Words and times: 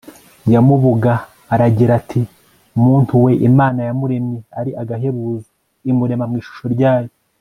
ya 0.53 0.59
mubuga 0.67 1.13
aragira 1.53 1.91
ati 2.01 2.21
muntu 2.83 3.13
we 3.23 3.31
imana 3.49 3.79
yamuremye 3.87 4.39
ari 4.59 4.71
agahebuzo, 4.81 5.49
imurema 5.91 6.25
mu 6.29 6.35
ishusho 6.41 6.65
ryayo 6.75 7.09